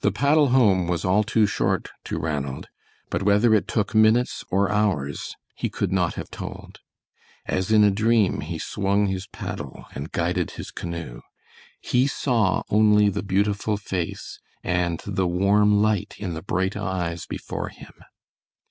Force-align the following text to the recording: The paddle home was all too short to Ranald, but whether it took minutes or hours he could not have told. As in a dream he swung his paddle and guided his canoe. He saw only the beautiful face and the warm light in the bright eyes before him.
The 0.00 0.12
paddle 0.12 0.48
home 0.48 0.86
was 0.88 1.04
all 1.04 1.24
too 1.24 1.46
short 1.46 1.90
to 2.04 2.18
Ranald, 2.18 2.68
but 3.10 3.22
whether 3.22 3.54
it 3.54 3.68
took 3.68 3.94
minutes 3.94 4.44
or 4.50 4.72
hours 4.72 5.36
he 5.54 5.68
could 5.68 5.92
not 5.92 6.14
have 6.14 6.30
told. 6.30 6.80
As 7.44 7.70
in 7.70 7.84
a 7.84 7.90
dream 7.90 8.40
he 8.40 8.58
swung 8.58 9.08
his 9.08 9.26
paddle 9.26 9.84
and 9.94 10.10
guided 10.10 10.52
his 10.52 10.70
canoe. 10.70 11.20
He 11.82 12.06
saw 12.06 12.62
only 12.70 13.10
the 13.10 13.22
beautiful 13.22 13.76
face 13.76 14.40
and 14.64 15.02
the 15.04 15.26
warm 15.28 15.82
light 15.82 16.14
in 16.16 16.32
the 16.32 16.40
bright 16.40 16.74
eyes 16.74 17.26
before 17.26 17.68
him. 17.68 17.92